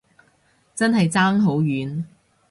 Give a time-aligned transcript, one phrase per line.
[0.73, 2.05] 真係爭好遠